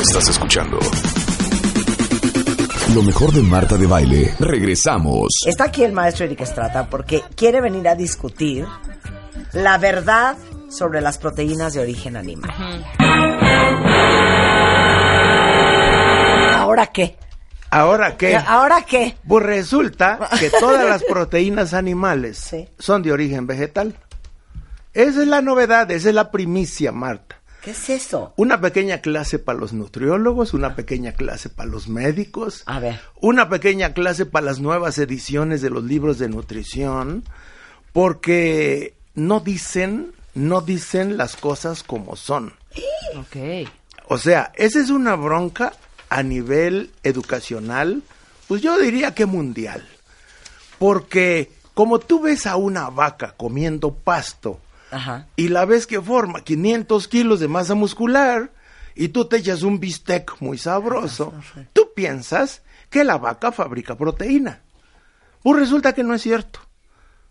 [0.00, 0.78] Estás escuchando
[2.96, 4.34] lo mejor de Marta de Baile.
[4.38, 5.28] Regresamos.
[5.46, 8.64] Está aquí el maestro Eric Estrada porque quiere venir a discutir
[9.52, 10.38] la verdad
[10.70, 12.50] sobre las proteínas de origen animal.
[16.54, 17.18] ¿Ahora qué?
[17.68, 18.36] ¿Ahora qué?
[18.36, 19.16] ¿Ahora qué?
[19.28, 23.94] Pues resulta que todas las proteínas animales son de origen vegetal.
[24.94, 27.36] Esa es la novedad, esa es la primicia, Marta.
[27.66, 28.32] ¿Qué es eso?
[28.36, 32.62] Una pequeña clase para los nutriólogos, una pequeña clase para los médicos.
[32.66, 33.00] A ver.
[33.20, 37.24] Una pequeña clase para las nuevas ediciones de los libros de nutrición,
[37.92, 42.52] porque no dicen, no dicen las cosas como son.
[43.16, 43.68] Ok.
[44.06, 45.72] O sea, esa es una bronca
[46.08, 48.04] a nivel educacional,
[48.46, 49.84] pues yo diría que mundial.
[50.78, 54.60] Porque como tú ves a una vaca comiendo pasto,
[55.36, 58.52] y la ves que forma 500 kilos de masa muscular
[58.94, 61.34] y tú te echas un bistec muy sabroso,
[61.72, 64.60] tú piensas que la vaca fabrica proteína.
[65.42, 66.60] Pues resulta que no es cierto.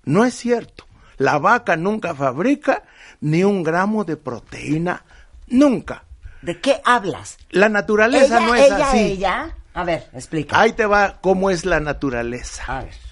[0.03, 0.85] No es cierto.
[1.17, 2.83] La vaca nunca fabrica
[3.21, 5.03] ni un gramo de proteína.
[5.47, 6.03] Nunca.
[6.41, 7.37] ¿De qué hablas?
[7.49, 8.99] La naturaleza no es ella, así.
[8.99, 10.59] Ella, A ver, explica.
[10.59, 12.63] Ahí te va cómo es la naturaleza.
[12.67, 13.04] A ver.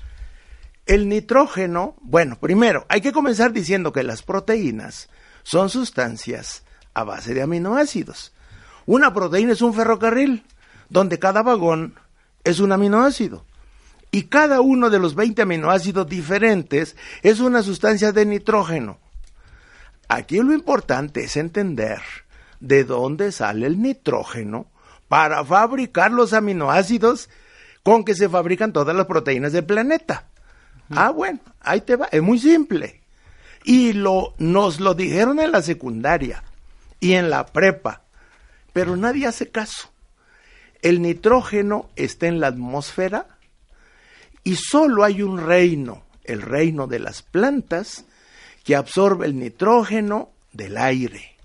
[0.86, 5.10] El nitrógeno, bueno, primero, hay que comenzar diciendo que las proteínas
[5.44, 8.34] son sustancias a base de aminoácidos.
[8.86, 10.46] Una proteína es un ferrocarril,
[10.90, 11.96] donde cada vagón
[12.44, 13.46] es un aminoácido.
[14.12, 19.00] Y cada uno de los 20 aminoácidos diferentes es una sustancia de nitrógeno.
[20.10, 22.02] Aquí lo importante es entender
[22.60, 24.68] de dónde sale el nitrógeno
[25.08, 27.30] para fabricar los aminoácidos
[27.84, 30.28] con que se fabrican todas las proteínas del planeta.
[30.96, 33.02] Ah, bueno, ahí te va, es muy simple.
[33.64, 36.44] Y lo, nos lo dijeron en la secundaria
[37.00, 38.02] y en la prepa,
[38.74, 39.90] pero nadie hace caso.
[40.82, 43.28] El nitrógeno está en la atmósfera
[44.44, 48.06] y solo hay un reino, el reino de las plantas,
[48.64, 51.36] que absorbe el nitrógeno del aire,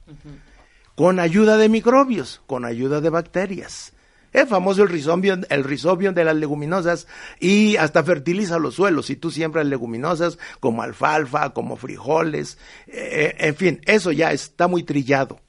[0.95, 3.93] con ayuda de microbios, con ayuda de bacterias.
[4.33, 7.06] Es famoso el rizobio, el de las leguminosas
[7.41, 9.06] y hasta fertiliza los suelos.
[9.06, 14.83] Si tú siembras leguminosas como alfalfa, como frijoles, eh, en fin, eso ya está muy
[14.83, 15.41] trillado.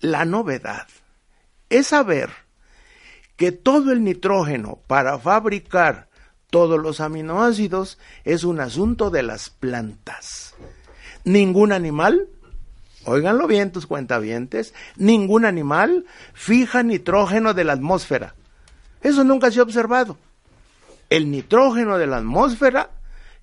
[0.00, 0.86] La novedad
[1.70, 2.30] es saber
[3.36, 6.08] que todo el nitrógeno para fabricar
[6.50, 10.54] todos los aminoácidos es un asunto de las plantas.
[11.24, 12.28] Ningún animal
[13.04, 18.34] óiganlo bien tus cuentavientes, ningún animal fija nitrógeno de la atmósfera.
[19.00, 20.16] Eso nunca se ha observado.
[21.10, 22.90] El nitrógeno de la atmósfera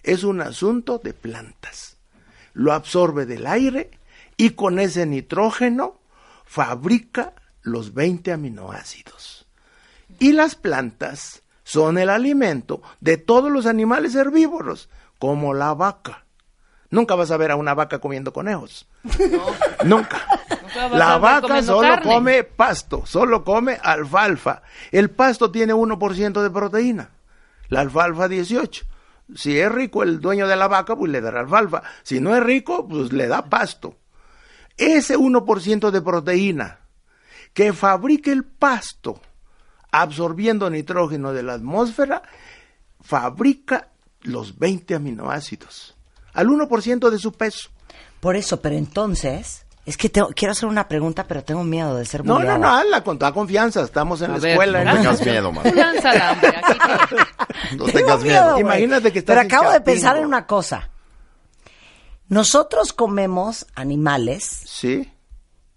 [0.04, 1.98] es un asunto de plantas.
[2.54, 3.92] Lo absorbe del aire
[4.38, 6.00] y con ese nitrógeno
[6.46, 9.48] fabrica los 20 aminoácidos.
[10.20, 14.90] Y las plantas son el alimento de todos los animales herbívoros,
[15.20, 16.26] como la vaca.
[16.92, 18.86] Nunca vas a ver a una vaca comiendo conejos.
[19.86, 20.22] Nunca.
[20.92, 24.62] La vaca solo come pasto, solo come alfalfa.
[24.92, 27.10] El pasto tiene 1% de proteína,
[27.70, 28.86] la alfalfa 18.
[29.34, 31.82] Si es rico el dueño de la vaca, pues le dará alfalfa.
[32.04, 33.96] Si no es rico, pues le da pasto.
[34.76, 36.80] Ese 1% de proteína
[37.54, 39.22] que fabrica el pasto
[39.92, 42.22] absorbiendo nitrógeno de la atmósfera,
[43.02, 43.90] fabrica
[44.24, 45.96] los 20 aminoácidos
[46.34, 47.70] al 1% de su peso.
[48.20, 52.24] Por eso, pero entonces, es que quiero hacer una pregunta, pero tengo miedo de ser
[52.24, 53.82] No, no, no, hazla con toda confianza.
[53.82, 54.84] Estamos en la escuela.
[54.84, 55.64] No tengas miedo, man.
[57.78, 58.60] no tengas miedo.
[58.60, 60.90] Imagínate que estás Pero acabo de pensar en una cosa.
[62.28, 64.44] Nosotros comemos animales.
[64.66, 65.12] Sí.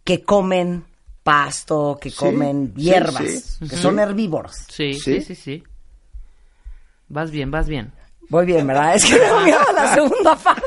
[0.04, 0.84] Que comen
[1.22, 4.54] pasto, que comen hierbas, que son herbívoros.
[4.68, 5.64] Sí, sí, sí, sí.
[7.08, 7.92] Vas bien, vas bien.
[8.28, 8.94] Voy bien, ¿verdad?
[8.94, 10.62] Es que me voy a la segunda parte.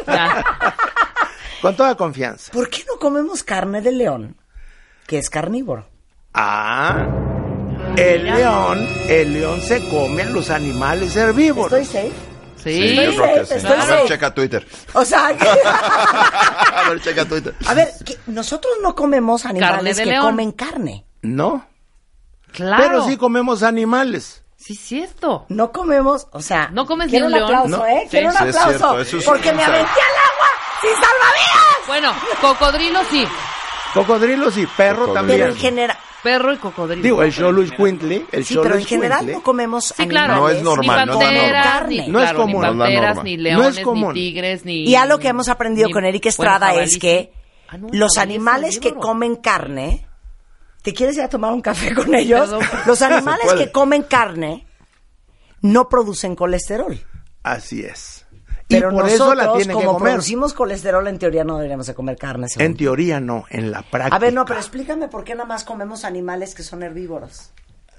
[1.62, 2.52] Con toda confianza.
[2.52, 4.38] ¿Por qué no comemos carne de león,
[5.06, 5.88] que es carnívoro?
[6.34, 7.08] Ah,
[7.96, 11.74] el león, el león se come a los animales herbívoros.
[11.80, 12.38] ¿Estoy safe?
[12.64, 13.68] Sí, yo creo que sí.
[13.68, 14.68] A ver, checa Twitter.
[14.94, 15.28] O sea,
[16.76, 17.56] a ver, checa Twitter.
[17.66, 17.90] A ver,
[18.28, 21.06] nosotros no comemos animales que comen carne.
[21.22, 21.66] No.
[22.52, 22.84] Claro.
[22.84, 24.44] Pero sí comemos animales.
[24.68, 25.46] Sí, es cierto.
[25.50, 26.70] No comemos, o sea.
[26.74, 27.56] No comes quiero un un león.
[27.56, 28.02] aplauso, ¿eh?
[28.04, 28.78] Sí, quiero un sí, es aplauso.
[28.78, 29.74] cierto, eso porque sí, me o sea.
[29.76, 30.48] aventé al agua
[30.82, 31.88] sin salvavidas.
[31.88, 33.28] Bueno, cocodrilo sí.
[33.94, 35.14] Cocodrilos y perro Cocodrilo.
[35.14, 35.40] también.
[35.40, 35.98] Pero en general.
[36.24, 37.04] Perro y cocodrilo.
[37.04, 40.36] Digo, el Xolus Quintly, el Sí, pero en general Quintly, no comemos Sí, claro.
[40.36, 41.96] No es normal, ni no panteras, carne.
[42.02, 42.62] ni, No es común.
[42.62, 44.08] ni No panteras, ni No leones, es común.
[44.14, 44.84] ni tigres, ni...
[44.90, 47.00] Y algo que hemos aprendido ni- con Eric Estrada es sí.
[47.00, 47.32] que
[47.70, 50.07] Ah, no, los animales que comen carne
[50.82, 52.50] ¿Te quieres ir a tomar un café con ellos?
[52.50, 52.66] Perdón.
[52.86, 54.66] Los animales que comen carne
[55.62, 57.00] no producen colesterol.
[57.44, 58.26] Así es.
[58.68, 60.14] Pero y por nosotros, eso la tienen que como comer.
[60.14, 62.50] producimos colesterol, en teoría no deberíamos de comer carne.
[62.50, 64.16] según En teoría no, en la práctica.
[64.16, 67.52] A ver, no, pero explícame por qué nada más comemos animales que son herbívoros.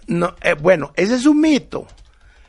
[0.07, 1.87] No, eh, bueno, ese es un mito.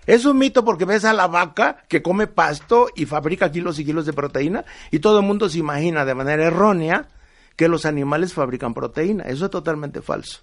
[0.05, 3.85] Es un mito porque ves a la vaca que come pasto y fabrica kilos y
[3.85, 7.07] kilos de proteína y todo el mundo se imagina de manera errónea
[7.59, 9.25] que los animales fabrican proteína.
[9.25, 10.39] Eso es totalmente falso.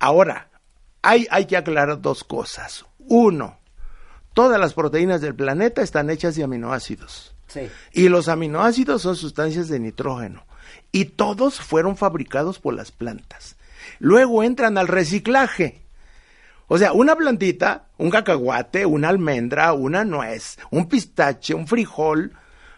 [0.00, 0.48] Ahora,
[1.02, 2.86] hay, hay que aclarar dos cosas.
[2.98, 3.58] Uno,
[4.32, 7.34] todas las proteínas del planeta están hechas de aminoácidos.
[7.48, 7.68] Sí.
[7.92, 10.46] Y los aminoácidos son sustancias de nitrógeno.
[10.90, 13.56] Y todos fueron fabricados por las plantas.
[13.98, 15.82] Luego entran al reciclaje.
[16.66, 22.32] O sea, una plantita, un cacahuate, una almendra, una nuez, un pistache, un frijol,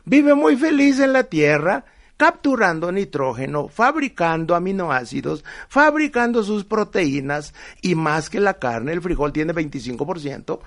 [0.05, 1.85] vive muy feliz en la tierra,
[2.21, 9.55] capturando nitrógeno, fabricando aminoácidos, fabricando sus proteínas y más que la carne, el frijol tiene
[9.55, 10.61] 25%,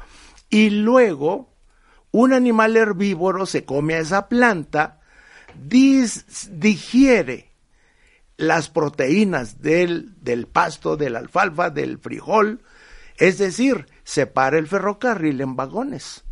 [0.49, 1.53] y luego
[2.09, 4.99] un animal herbívoro se come a esa planta,
[5.53, 7.51] digiere
[8.35, 12.63] las proteínas del, del pasto, de la alfalfa, del frijol,
[13.17, 16.23] es decir, separa el ferrocarril en vagones,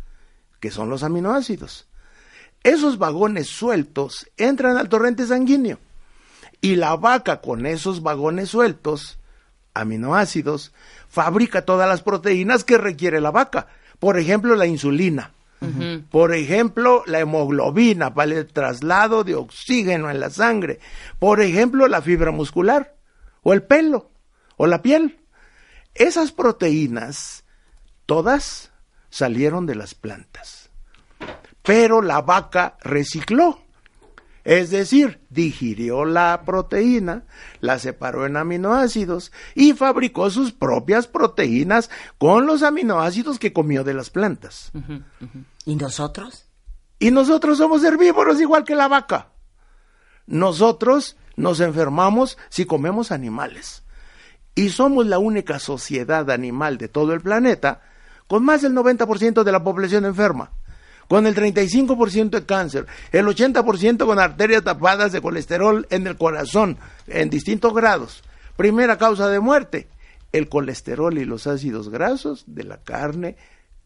[0.58, 1.86] que son los aminoácidos.
[2.64, 5.78] Esos vagones sueltos entran al torrente sanguíneo
[6.60, 9.18] y la vaca con esos vagones sueltos,
[9.74, 10.72] aminoácidos,
[11.08, 13.66] fabrica todas las proteínas que requiere la vaca.
[13.98, 15.32] Por ejemplo, la insulina.
[16.10, 20.80] Por ejemplo, la hemoglobina para el traslado de oxígeno en la sangre.
[21.20, 22.96] Por ejemplo, la fibra muscular,
[23.42, 24.10] o el pelo,
[24.56, 25.20] o la piel.
[25.94, 27.44] Esas proteínas,
[28.06, 28.72] todas
[29.08, 30.61] salieron de las plantas.
[31.62, 33.58] Pero la vaca recicló.
[34.44, 37.22] Es decir, digirió la proteína,
[37.60, 43.94] la separó en aminoácidos y fabricó sus propias proteínas con los aminoácidos que comió de
[43.94, 44.72] las plantas.
[45.64, 46.46] ¿Y nosotros?
[46.98, 49.28] Y nosotros somos herbívoros igual que la vaca.
[50.26, 53.84] Nosotros nos enfermamos si comemos animales.
[54.54, 57.82] Y somos la única sociedad animal de todo el planeta
[58.26, 60.52] con más del 90% de la población enferma,
[61.12, 66.78] con el 35% de cáncer, el 80% con arterias tapadas de colesterol en el corazón
[67.06, 68.22] en distintos grados.
[68.56, 69.88] Primera causa de muerte,
[70.32, 73.36] el colesterol y los ácidos grasos de la carne,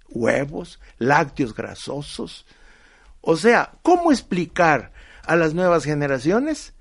[0.08, 2.46] huevos, lácteos grasosos.
[3.22, 4.92] O sea, ¿cómo explicar
[5.24, 6.74] a las nuevas generaciones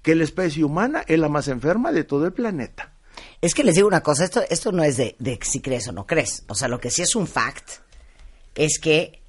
[0.00, 2.94] que la especie humana es la más enferma de todo el planeta?
[3.42, 5.92] Es que les digo una cosa, esto, esto no es de, de si crees o
[5.92, 6.44] no crees.
[6.48, 7.82] O sea, lo que sí es un fact
[8.54, 9.19] es que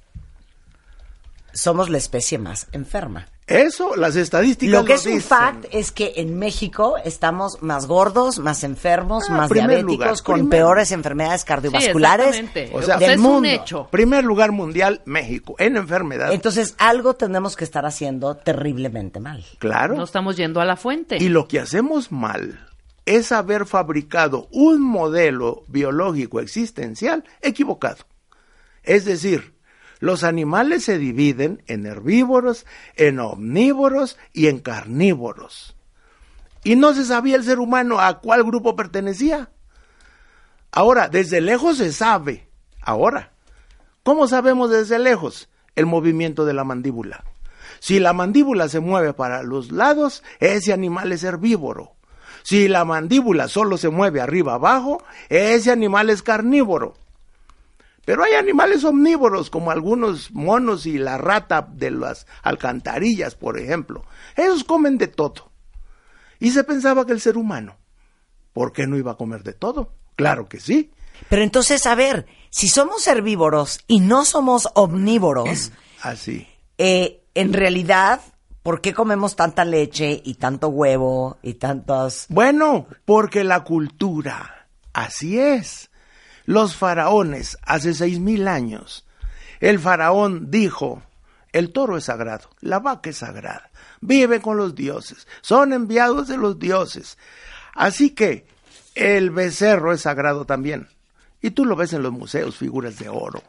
[1.52, 3.26] somos la especie más enferma.
[3.46, 7.86] Eso, las estadísticas Lo que lo es un fact es que en México estamos más
[7.86, 10.50] gordos, más enfermos, Ah, más primer diabéticos, lugar, con primer.
[10.50, 12.70] peores enfermedades cardiovasculares exactamente.
[12.72, 13.38] O sea, del es mundo.
[13.38, 13.88] un hecho.
[13.90, 16.32] Primer lugar mundial, México, en enfermedad.
[16.32, 19.44] Entonces, algo tenemos que estar haciendo terriblemente mal.
[19.58, 19.96] claro.
[19.96, 21.16] No estamos yendo a la fuente.
[21.20, 22.68] Y lo que hacemos mal
[23.06, 28.04] es haber fabricado un modelo biológico existencial equivocado.
[28.84, 29.52] Es decir,
[30.02, 32.66] los animales se dividen en herbívoros,
[32.96, 35.76] en omnívoros y en carnívoros.
[36.64, 39.50] Y no se sabía el ser humano a cuál grupo pertenecía.
[40.72, 42.48] Ahora, desde lejos se sabe.
[42.80, 43.30] Ahora,
[44.02, 45.48] ¿cómo sabemos desde lejos?
[45.76, 47.22] El movimiento de la mandíbula.
[47.78, 51.92] Si la mandíbula se mueve para los lados, ese animal es herbívoro.
[52.42, 56.94] Si la mandíbula solo se mueve arriba abajo, ese animal es carnívoro.
[58.04, 64.04] Pero hay animales omnívoros, como algunos monos y la rata de las alcantarillas, por ejemplo.
[64.36, 65.52] Esos comen de todo.
[66.40, 67.76] Y se pensaba que el ser humano,
[68.52, 69.92] ¿por qué no iba a comer de todo?
[70.16, 70.90] Claro que sí.
[71.28, 75.70] Pero entonces, a ver, si somos herbívoros y no somos omnívoros,
[76.02, 76.48] Así.
[76.78, 78.20] eh, en realidad,
[78.64, 82.26] ¿por qué comemos tanta leche y tanto huevo y tantos...
[82.28, 85.88] Bueno, porque la cultura, así es.
[86.44, 89.06] Los faraones, hace seis mil años,
[89.60, 91.02] el faraón dijo,
[91.52, 93.70] el toro es sagrado, la vaca es sagrada,
[94.00, 97.18] vive con los dioses, son enviados de los dioses.
[97.74, 98.46] Así que
[98.94, 100.88] el becerro es sagrado también.
[101.40, 103.42] Y tú lo ves en los museos, figuras de oro.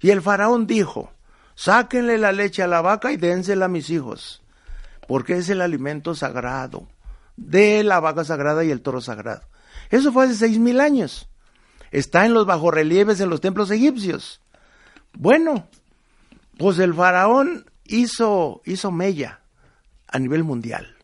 [0.00, 1.10] Y el faraón dijo,
[1.54, 4.42] sáquenle la leche a la vaca y dénsela a mis hijos,
[5.08, 6.86] porque es el alimento sagrado
[7.36, 9.42] de la vaca sagrada y el toro sagrado.
[9.90, 11.28] Eso fue hace seis mil años.
[11.96, 14.42] Está en los bajorrelieves en los templos egipcios.
[15.14, 15.66] Bueno,
[16.58, 19.40] pues el faraón hizo, hizo mella
[20.06, 20.94] a nivel mundial.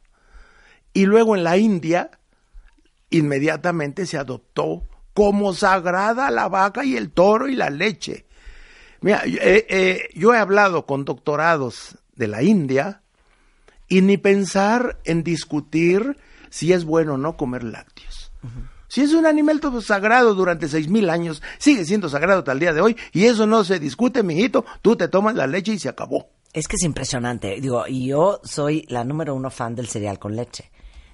[0.93, 2.11] Y luego en la India
[3.09, 8.27] inmediatamente se adoptó como sagrada la vaca y el toro y la leche.
[9.01, 13.01] Mira, eh, eh, yo he hablado con doctorados de la India
[13.89, 16.19] y ni pensar en discutir
[16.51, 18.31] si es bueno o no comer lácteos.
[18.93, 22.59] Si es un animal todo sagrado durante seis mil años, sigue siendo sagrado hasta el
[22.59, 24.67] día de hoy y eso no se discute, mijito.
[24.83, 26.29] Tú te tomas la leche y se acabó.
[26.53, 27.59] Es que es impresionante.
[27.59, 30.71] Digo, y yo soy la número uno fan del cereal con leche.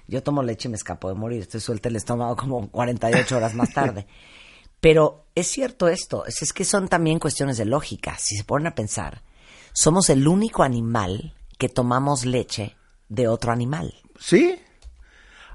[0.09, 1.43] Yo tomo leche y me escapo de morir.
[1.43, 4.07] Estoy suelta el estómago como 48 horas más tarde.
[4.81, 6.25] Pero es cierto esto.
[6.25, 8.17] Es, es que son también cuestiones de lógica.
[8.19, 9.23] Si se ponen a pensar,
[9.71, 12.75] somos el único animal que tomamos leche
[13.07, 13.93] de otro animal.
[14.19, 14.59] ¿Sí?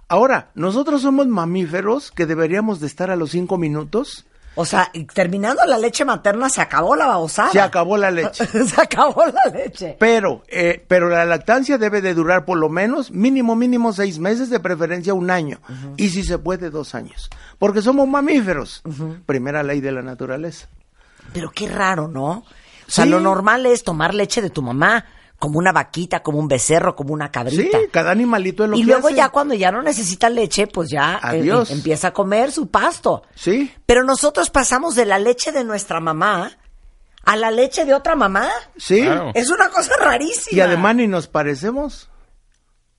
[0.08, 4.26] Ahora, nosotros somos mamíferos que deberíamos de estar a los cinco minutos.
[4.56, 7.50] O sea, terminando la leche materna se acabó la babosada.
[7.50, 8.46] Se acabó la leche.
[8.66, 9.96] se acabó la leche.
[9.98, 14.50] Pero, eh, pero la lactancia debe de durar por lo menos mínimo, mínimo seis meses,
[14.50, 15.58] de preferencia un año.
[15.96, 17.30] Y si se puede, dos años.
[17.58, 18.82] Porque somos mamíferos.
[19.26, 20.68] Primera ley de la naturaleza.
[21.32, 22.44] Pero qué raro, ¿no?
[22.86, 23.10] O sea, Sí.
[23.10, 25.04] lo normal es tomar leche de tu mamá,
[25.38, 27.78] como una vaquita, como un becerro, como una Sí, cabrita.
[27.90, 29.16] cada animalito es lo y que luego hace.
[29.16, 31.70] ya cuando ya no necesita leche, pues ya eh, Adiós.
[31.70, 33.22] eh, empieza a comer su pasto.
[33.34, 33.72] Sí.
[33.84, 36.50] Pero nosotros pasamos de la leche de nuestra mamá
[37.26, 38.48] a la leche de otra mamá.
[38.76, 39.02] Sí.
[39.02, 39.32] Claro.
[39.34, 40.56] Es una cosa rarísima.
[40.56, 42.08] Y además ni nos parecemos.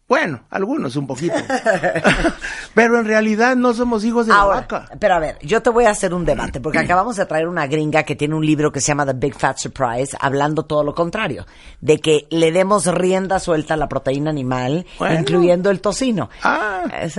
[0.07, 1.33] Bueno, algunos un poquito.
[2.75, 4.85] Pero en realidad no somos hijos de la Ahora, vaca.
[4.99, 7.65] pero a ver, yo te voy a hacer un debate, porque acabamos de traer una
[7.67, 10.93] gringa que tiene un libro que se llama The Big Fat Surprise, hablando todo lo
[10.93, 11.45] contrario,
[11.81, 15.19] de que le demos rienda suelta a la proteína animal, Bueno.
[15.19, 16.29] incluyendo el tocino.
[16.43, 16.83] Ah.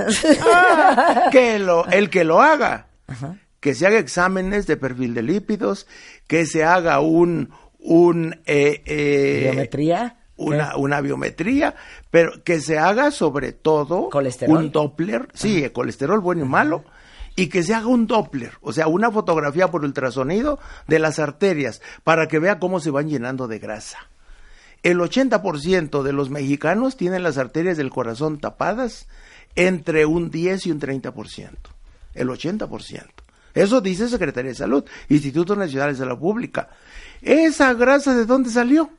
[0.52, 2.86] Ah, que lo, el que lo haga,
[3.60, 5.86] que se haga exámenes de perfil de lípidos,
[6.26, 10.16] que se haga un, un eh, eh, ¿Biometría?
[10.36, 11.74] Una, una biometría,
[12.10, 14.56] pero que se haga sobre todo ¿Colesterol?
[14.56, 16.84] un Doppler, sí, el colesterol bueno y malo,
[17.36, 21.82] y que se haga un Doppler, o sea, una fotografía por ultrasonido de las arterias,
[22.04, 23.98] para que vea cómo se van llenando de grasa.
[24.82, 29.08] El 80% de los mexicanos tienen las arterias del corazón tapadas
[29.56, 31.50] entre un 10 y un 30%.
[32.14, 33.04] El 80%.
[33.54, 36.68] Eso dice Secretaría de Salud, Instituto Nacional de Salud Pública.
[37.22, 38.90] ¿Esa grasa de dónde salió?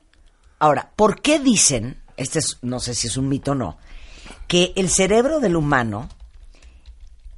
[0.60, 3.78] Ahora, ¿por qué dicen, este es, no sé si es un mito o no,
[4.48, 6.10] que el cerebro del humano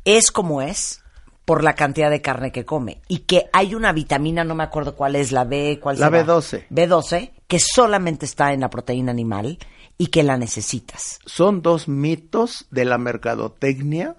[0.05, 1.01] es como es
[1.45, 4.95] por la cantidad de carne que come y que hay una vitamina, no me acuerdo
[4.95, 6.25] cuál es, la B, cuál La será?
[6.25, 6.67] B12.
[6.69, 9.57] B12, que solamente está en la proteína animal
[9.97, 11.19] y que la necesitas.
[11.25, 14.15] son dos mitos de la mercadotecnia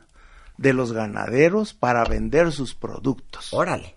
[0.59, 3.53] de los ganaderos para vender sus productos.
[3.53, 3.95] Órale.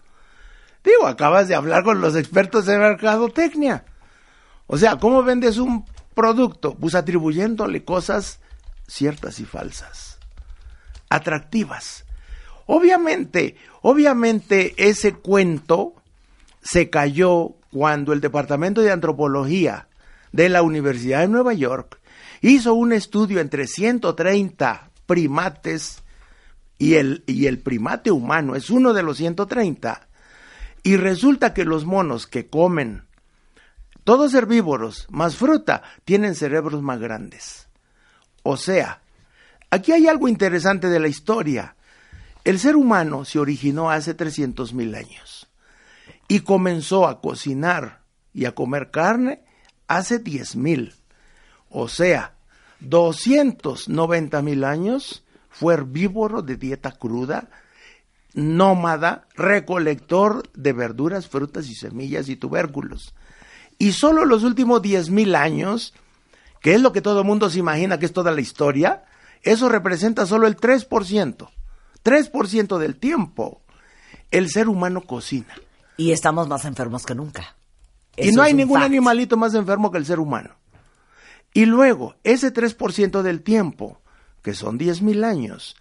[0.83, 3.83] Digo, acabas de hablar con los expertos de mercadotecnia.
[4.67, 6.75] O sea, ¿cómo vendes un producto?
[6.75, 8.39] Pues atribuyéndole cosas
[8.88, 10.20] ciertas y falsas,
[11.10, 12.05] atractivas.
[12.65, 15.96] Obviamente, obviamente ese cuento
[16.62, 19.88] se cayó cuando el Departamento de Antropología
[20.32, 22.00] de la Universidad de Nueva York
[22.41, 26.03] hizo un estudio entre 130 primates
[26.77, 30.08] y el, y el primate humano es uno de los 130
[30.84, 33.03] y resulta que los monos que comen
[34.03, 37.67] todos herbívoros más fruta tienen cerebros más grandes.
[38.43, 39.01] O sea,
[39.69, 41.75] aquí hay algo interesante de la historia.
[42.43, 45.48] El ser humano se originó hace 300 mil años
[46.27, 48.01] y comenzó a cocinar
[48.33, 49.43] y a comer carne
[49.88, 50.93] hace 10 mil.
[51.69, 52.33] O sea,
[52.81, 57.50] 290 mil años fue herbívoro de dieta cruda,
[58.33, 63.13] nómada, recolector de verduras, frutas y semillas y tubérculos.
[63.77, 65.94] Y solo los últimos 10 mil años,
[66.62, 69.03] que es lo que todo el mundo se imagina que es toda la historia,
[69.42, 71.50] eso representa solo el 3%.
[72.03, 73.62] 3% del tiempo
[74.32, 75.53] el ser humano cocina.
[75.96, 77.56] Y estamos más enfermos que nunca.
[78.18, 78.88] Y no hay ningún fact.
[78.88, 80.56] animalito más enfermo que el ser humano.
[81.53, 84.01] Y luego, ese 3% del tiempo,
[84.42, 85.75] que son 10 mil años,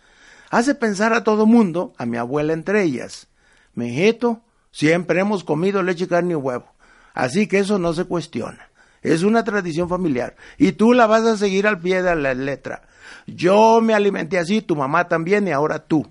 [0.51, 3.29] hace pensar a todo mundo, a mi abuela entre ellas,
[3.75, 6.72] mijito, siempre hemos comido leche, carne y huevo.
[7.14, 8.69] Así que eso no se cuestiona.
[9.02, 10.37] Es una tradición familiar.
[10.59, 12.83] Y tú la vas a seguir al pie de la letra.
[13.26, 16.07] Yo me alimenté así, tu mamá también y ahora tú.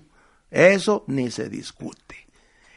[0.50, 2.26] Eso ni se discute.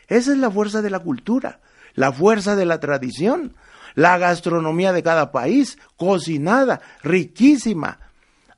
[0.08, 1.60] Esa es la fuerza de la cultura,
[1.94, 3.56] la fuerza de la tradición,
[3.96, 8.00] la gastronomía de cada país, cocinada, riquísima.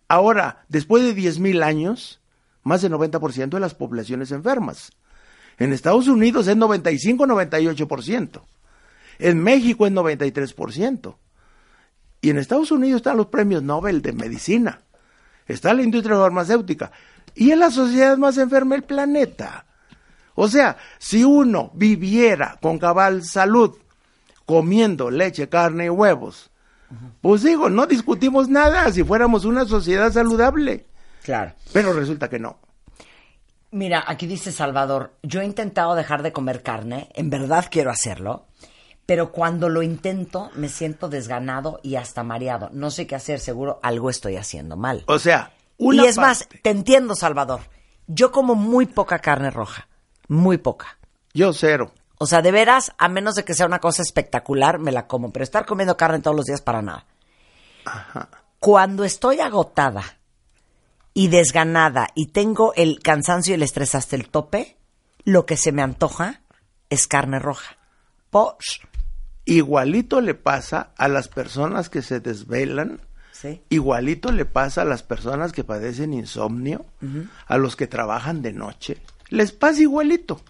[0.08, 2.22] Ahora, después de 10.000 años,
[2.64, 4.92] más del 90% de las poblaciones enfermas.
[5.58, 8.42] En Estados Unidos es 95-98%.
[9.20, 11.16] En México es 93%.
[12.22, 14.82] Y en Estados Unidos están los premios Nobel de medicina.
[15.46, 16.92] Está la industria farmacéutica.
[17.36, 19.66] Y es la sociedad más enferma del planeta.
[20.36, 23.76] O sea, si uno viviera con cabal salud,
[24.46, 26.52] comiendo leche, carne y huevos,
[27.22, 30.86] pues digo, no discutimos nada si fuéramos una sociedad saludable.
[31.24, 31.54] Claro.
[31.74, 32.58] Pero resulta que no.
[33.72, 38.46] Mira, aquí dice Salvador, yo he intentado dejar de comer carne, en verdad quiero hacerlo,
[39.08, 42.70] pero cuando lo intento me siento desganado y hasta mareado.
[42.74, 45.06] No sé qué hacer, seguro algo estoy haciendo mal.
[45.08, 47.62] O sea, y una es más, te entiendo, Salvador.
[48.06, 49.88] Yo como muy poca carne roja,
[50.28, 50.98] muy poca.
[51.34, 51.94] Yo cero.
[52.20, 55.32] O sea, de veras, a menos de que sea una cosa espectacular, me la como.
[55.32, 57.06] Pero estar comiendo carne todos los días para nada.
[58.60, 60.04] Cuando estoy agotada
[61.14, 64.78] y desganada y tengo el cansancio y el estrés hasta el tope,
[65.24, 66.42] lo que se me antoja
[66.90, 67.78] es carne roja.
[68.30, 68.80] Posh.
[69.50, 73.00] Igualito le pasa a las personas que se desvelan,
[73.32, 73.62] ¿Sí?
[73.70, 76.86] igualito le pasa a las personas que padecen insomnio,
[77.48, 78.98] a los que trabajan de noche.
[79.30, 80.42] Les pasa igualito.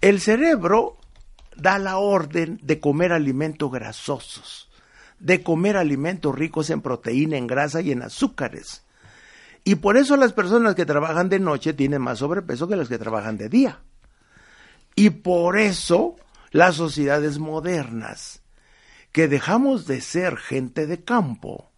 [0.00, 0.96] El cerebro
[1.56, 4.70] da la orden de comer alimentos grasosos,
[5.18, 8.82] de comer alimentos ricos en proteína, en grasa y en azúcares.
[9.62, 12.96] Y por eso las personas que trabajan de noche tienen más sobrepeso que las que
[12.96, 13.80] trabajan de día.
[14.96, 16.16] Y por eso
[16.50, 18.42] las sociedades modernas,
[19.12, 21.70] que dejamos de ser gente de campo,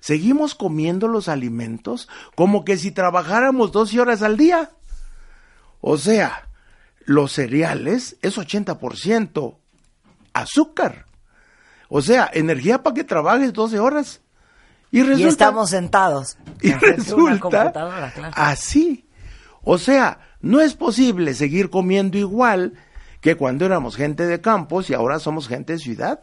[0.00, 4.70] seguimos comiendo los alimentos como que si trabajáramos 12 horas al día.
[5.80, 6.48] O sea,
[7.04, 9.56] los cereales es 80%
[10.32, 11.06] azúcar.
[11.88, 14.20] O sea, energía para que trabajes 12 horas.
[14.90, 16.38] Y Y resulta, estamos sentados.
[16.60, 18.30] y resulta claro.
[18.34, 19.06] así.
[19.62, 22.74] O sea, no es posible seguir comiendo igual
[23.22, 26.20] que cuando éramos gente de campos y ahora somos gente de ciudad.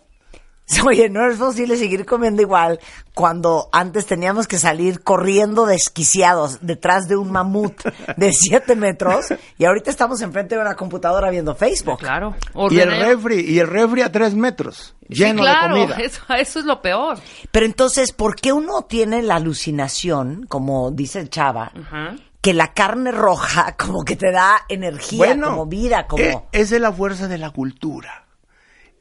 [0.86, 2.80] Oye, no es posible seguir comiendo igual
[3.16, 7.74] cuando antes teníamos que salir corriendo desquiciados detrás de un mamut
[8.18, 11.98] de 7 metros y ahorita estamos enfrente de una computadora viendo Facebook.
[12.00, 12.36] Claro.
[12.70, 15.98] Y el refri, y el refri a tres metros, Sí, lleno claro, de comida.
[16.06, 17.18] Eso, eso es lo peor.
[17.50, 22.16] Pero entonces, ¿por qué uno tiene la alucinación, como dice el chava, Ajá.
[22.42, 26.50] Que la carne roja como que te da energía, como vida, como...
[26.52, 28.26] esa es la fuerza de la cultura.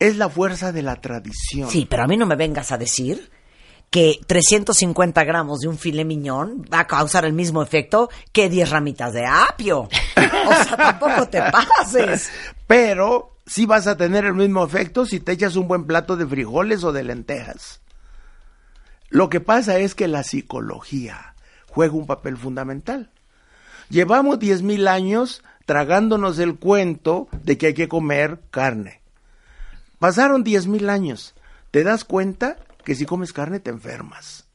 [0.00, 1.68] Es la fuerza de la tradición.
[1.68, 3.32] Sí, pero a mí no me vengas a decir
[3.90, 8.70] que 350 gramos de un filet miñón va a causar el mismo efecto que 10
[8.70, 9.88] ramitas de apio.
[10.48, 12.30] O sea, tampoco te pases.
[12.66, 16.26] Pero sí vas a tener el mismo efecto si te echas un buen plato de
[16.26, 17.82] frijoles o de lentejas.
[19.10, 21.34] Lo que pasa es que la psicología
[21.66, 23.10] juega un papel fundamental.
[23.90, 29.00] Llevamos 10.000 años tragándonos el cuento de que hay que comer carne.
[29.98, 31.34] Pasaron 10.000 años.
[31.70, 34.46] ¿Te das cuenta que si comes carne te enfermas?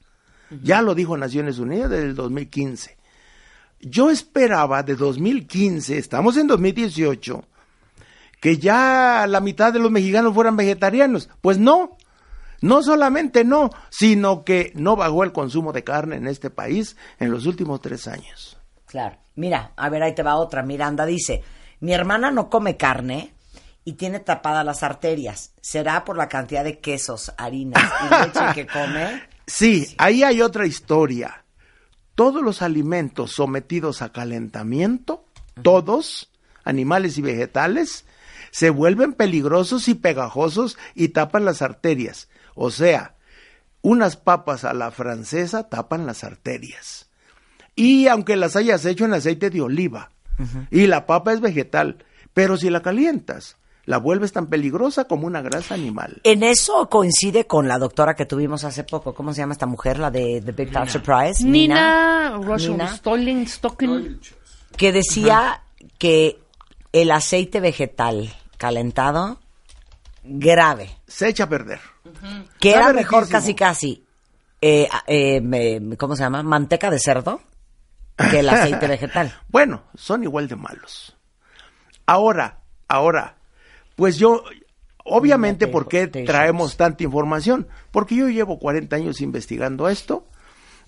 [0.62, 2.98] Ya lo dijo Naciones Unidas desde el 2015.
[3.82, 7.44] Yo esperaba de 2015, estamos en 2018,
[8.40, 11.30] que ya la mitad de los mexicanos fueran vegetarianos.
[11.42, 11.98] Pues no,
[12.62, 17.32] no solamente no, sino que no bajó el consumo de carne en este país en
[17.32, 18.58] los últimos tres años.
[18.94, 19.18] Claro.
[19.34, 20.62] Mira, a ver, ahí te va otra.
[20.62, 21.42] Miranda dice,
[21.80, 23.34] mi hermana no come carne
[23.84, 25.52] y tiene tapadas las arterias.
[25.62, 29.24] ¿Será por la cantidad de quesos, harinas y leche que come?
[29.48, 31.44] Sí, ahí hay otra historia.
[32.14, 35.26] Todos los alimentos sometidos a calentamiento,
[35.64, 36.32] todos,
[36.64, 38.06] animales y vegetales,
[38.52, 42.30] se vuelven peligrosos y pegajosos y tapan las arterias.
[42.54, 43.16] O sea,
[43.82, 47.10] unas papas a la francesa tapan las arterias.
[47.76, 50.10] Y aunque las hayas hecho en aceite de oliva,
[50.72, 51.98] y la papa es vegetal,
[52.34, 56.22] pero si la calientas, la vuelves tan peligrosa como una grasa animal.
[56.24, 59.14] En eso coincide con la doctora que tuvimos hace poco.
[59.14, 60.00] ¿Cómo se llama esta mujer?
[60.00, 61.44] La de The Big Fat Surprise.
[61.44, 62.96] Nina, Nina.
[62.96, 64.20] Stolling, Stocking.
[64.78, 65.62] que decía
[65.98, 66.40] que
[66.94, 69.40] el aceite vegetal calentado,
[70.24, 70.90] grave.
[71.08, 71.80] Se echa a perder.
[72.60, 73.40] Que Sabe era mejor riquísimo.
[73.40, 74.04] casi casi,
[74.62, 76.42] eh, eh, me- ¿cómo se llama?
[76.44, 77.42] Manteca de cerdo
[78.18, 79.34] que el aceite vegetal.
[79.50, 81.16] Bueno, son igual de malos.
[82.06, 83.38] Ahora, ahora,
[83.96, 84.44] pues yo,
[85.04, 87.68] obviamente, No ¿por qué traemos tanta información?
[87.92, 90.28] Porque yo llevo 40 años investigando esto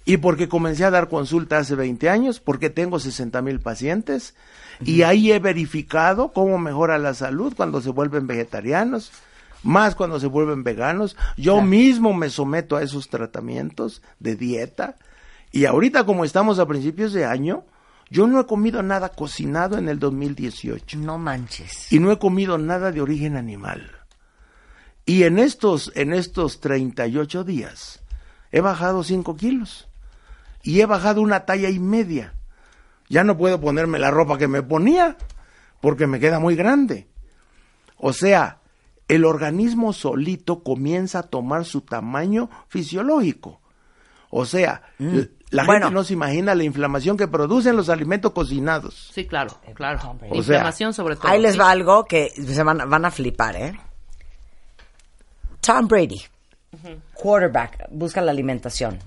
[0.05, 4.35] y porque comencé a dar consulta hace 20 años, porque tengo 60 mil pacientes
[4.79, 9.11] y ahí he verificado cómo mejora la salud cuando se vuelven vegetarianos,
[9.63, 11.15] más cuando se vuelven veganos.
[11.37, 14.95] Yo mismo me someto a esos tratamientos de dieta
[15.59, 17.63] y ahorita como estamos a principios de año,
[18.09, 21.91] yo no he comido nada cocinado en el 2018 No manches.
[21.91, 23.91] y no he comido nada de origen animal.
[25.05, 28.01] Y en estos, en estos 38 días
[28.51, 29.87] he bajado 5 kilos
[30.63, 32.33] y he bajado una talla y media.
[33.07, 35.15] Ya no puedo ponerme la ropa que me ponía
[35.79, 37.07] porque me queda muy grande.
[37.97, 38.59] O sea,
[39.07, 43.61] el organismo solito comienza a tomar su tamaño fisiológico.
[44.31, 45.65] O sea, l- la.
[45.65, 45.87] Bueno.
[45.87, 49.09] gente no se imagina la inflamación que producen los alimentos cocinados.
[49.13, 50.17] Sí, claro, claro.
[50.29, 51.27] O Inflamación sobre todo.
[51.27, 53.79] Ahí les va algo que se van, van a flipar, ¿eh?
[55.61, 56.21] Tom Brady,
[57.13, 58.99] quarterback, busca la alimentación.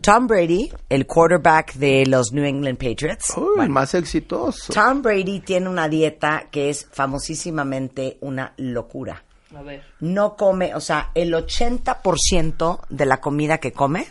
[0.00, 3.34] Tom Brady, el quarterback de los New England Patriots.
[3.36, 4.72] Uy, el Bueno, más exitoso.
[4.72, 9.22] Tom Brady tiene una dieta que es famosísimamente una locura.
[9.54, 9.82] A ver.
[10.00, 14.06] No come, o sea, el 80% de la comida que come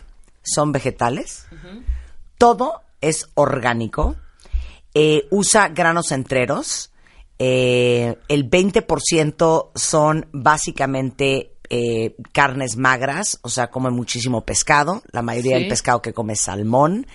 [0.52, 1.46] son vegetales.
[2.38, 4.16] Todo es orgánico.
[4.94, 6.92] Eh, usa granos enteros.
[7.38, 15.02] Eh, el 20% son básicamente eh, carnes magras, o sea, come muchísimo pescado.
[15.12, 15.60] La mayoría Sí.
[15.62, 17.06] del pescado que come es salmón.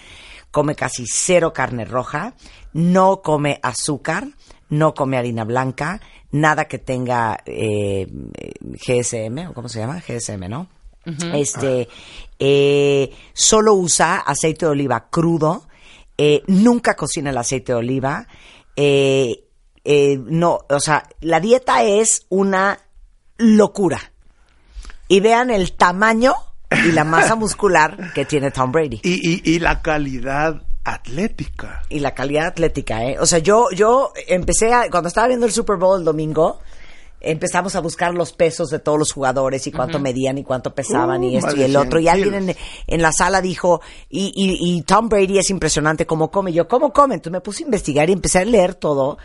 [0.51, 2.33] Come casi cero carne roja.
[2.73, 4.27] No come azúcar.
[4.69, 5.99] No come harina blanca.
[6.31, 9.99] Nada que tenga eh, eh, GSM, o ¿cómo se llama?
[10.01, 10.67] GSM, ¿no?
[11.33, 11.87] Este,
[12.39, 15.67] eh, solo usa aceite de oliva crudo,
[16.17, 18.27] eh, nunca cocina el aceite de oliva,
[18.75, 19.45] eh,
[19.83, 22.79] eh, no, o sea, la dieta es una
[23.37, 24.11] locura.
[25.07, 26.33] Y vean el tamaño
[26.71, 29.01] y la masa muscular que tiene Tom Brady.
[29.03, 31.83] Y, y, y la calidad atlética.
[31.89, 33.17] Y la calidad atlética, ¿eh?
[33.19, 36.61] O sea, yo, yo empecé a, cuando estaba viendo el Super Bowl el domingo,
[37.25, 41.21] empezamos a buscar los pesos de todos los jugadores y cuánto medían y cuánto pesaban
[41.21, 41.99] Uh, y esto más y el 100 otro.
[41.99, 42.55] Y alguien en,
[42.87, 46.53] en la sala dijo, y, y, y Tom Brady es impresionante cómo come.
[46.53, 47.15] Yo, ¿cómo come?
[47.15, 49.17] Entonces me puse a investigar y empecé a leer todo.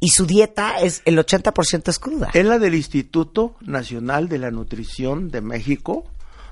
[0.00, 2.30] Y su dieta es, el 80% es cruda.
[2.32, 6.04] Es la del Instituto Nacional de la Nutrición de México.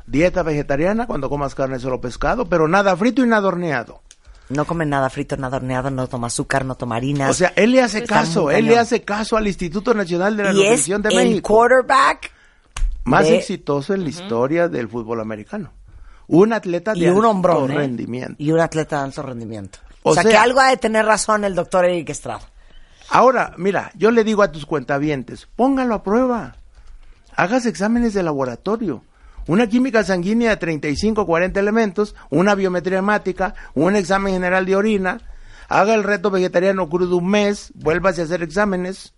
[0.06, 4.02] Dieta vegetariana cuando comas carne solo pescado, pero nada frito y nada horneado.
[4.48, 7.30] No come nada frito, nada horneado, no toma azúcar, no toma harinas.
[7.30, 10.44] O sea, él le hace Está caso, él le hace caso al Instituto Nacional de
[10.44, 11.48] la y es Nutrición de el México.
[11.54, 12.30] quarterback
[13.04, 15.72] Más de- exitoso en la historia del fútbol americano.
[16.28, 17.74] Un atleta de y un alto hombrón, ¿eh?
[17.76, 18.34] rendimiento.
[18.38, 19.78] Y un atleta de alto rendimiento.
[20.02, 22.42] O, O sea, que sea- algo ha de tener razón el doctor Eric Estrada.
[23.10, 26.56] Ahora, mira, yo le digo a tus cuentavientes, póngalo a prueba.
[27.36, 29.02] Hagas exámenes de laboratorio.
[29.46, 35.20] Una química sanguínea de 35 40 elementos, una biometría hemática, un examen general de orina.
[35.68, 39.14] Haga el reto vegetariano crudo un mes, vuélvase a hacer exámenes.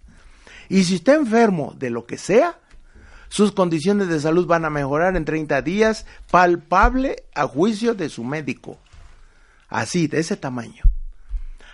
[0.69, 2.59] Y si está enfermo de lo que sea,
[3.29, 8.25] sus condiciones de salud van a mejorar en 30 días, palpable a juicio de su
[8.25, 8.79] médico.
[9.69, 10.83] Así, de ese tamaño.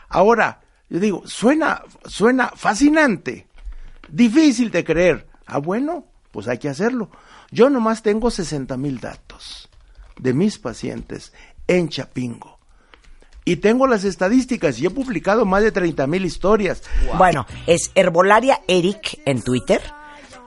[0.08, 3.46] Ahora, yo digo, suena, suena fascinante,
[4.08, 5.26] difícil de creer.
[5.46, 7.10] Ah, bueno, pues hay que hacerlo.
[7.54, 9.70] Yo nomás tengo 60 mil datos
[10.18, 11.32] de mis pacientes
[11.68, 12.58] en Chapingo.
[13.44, 16.82] Y tengo las estadísticas y he publicado más de 30 mil historias.
[17.16, 19.80] Bueno, es Herbolaria Eric en Twitter.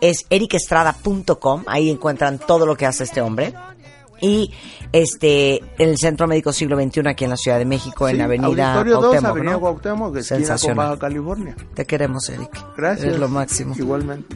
[0.01, 1.63] Es ericestrada.com.
[1.67, 3.53] Ahí encuentran todo lo que hace este hombre.
[4.19, 4.51] Y
[4.91, 8.73] este el Centro Médico Siglo XXI aquí en la Ciudad de México, en la Avenida
[8.73, 9.59] Auditorio 2, Cuauhtémoc, Avenida ¿no?
[9.61, 10.75] Cuauhtémoc, esquina con.
[10.75, 11.55] Baja California.
[11.73, 12.51] Te queremos, Eric.
[12.75, 13.05] Gracias.
[13.05, 13.75] Eres lo máximo.
[13.77, 14.35] Igualmente.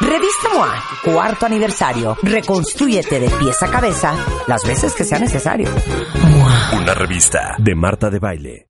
[0.00, 2.16] Revista MOA, cuarto aniversario.
[2.22, 4.14] Reconstrúyete de pies a cabeza
[4.46, 5.68] las veces que sea necesario.
[6.72, 8.68] Una revista de Marta de Baile.